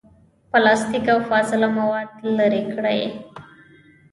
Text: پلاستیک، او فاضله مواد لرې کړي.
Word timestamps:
پلاستیک، 0.51 1.05
او 1.13 1.19
فاضله 1.29 1.67
مواد 1.77 2.09
لرې 2.37 2.61
کړي. 2.73 3.01